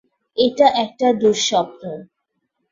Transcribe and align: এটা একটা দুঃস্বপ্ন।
এটা 0.37 0.67
একটা 0.83 1.07
দুঃস্বপ্ন। 1.13 1.81